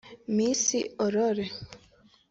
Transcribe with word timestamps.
Miss 0.35 0.63
Aurore 1.03 1.45